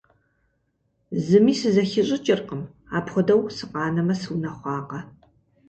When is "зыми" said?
1.25-1.53